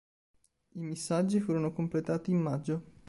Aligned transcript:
I 0.71 0.79
missaggi 0.81 1.39
furono 1.39 1.71
completati 1.73 2.31
in 2.31 2.39
maggio. 2.41 2.81